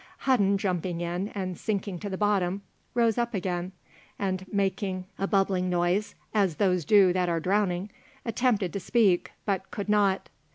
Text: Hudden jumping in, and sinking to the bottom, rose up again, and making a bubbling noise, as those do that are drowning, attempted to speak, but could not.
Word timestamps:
Hudden 0.25 0.57
jumping 0.57 0.99
in, 1.01 1.27
and 1.35 1.55
sinking 1.55 1.99
to 1.99 2.09
the 2.09 2.17
bottom, 2.17 2.63
rose 2.95 3.19
up 3.19 3.35
again, 3.35 3.71
and 4.17 4.51
making 4.51 5.05
a 5.19 5.27
bubbling 5.27 5.69
noise, 5.69 6.15
as 6.33 6.55
those 6.55 6.85
do 6.85 7.13
that 7.13 7.29
are 7.29 7.39
drowning, 7.39 7.91
attempted 8.25 8.73
to 8.73 8.79
speak, 8.79 9.31
but 9.45 9.69
could 9.69 9.89
not. 9.89 10.29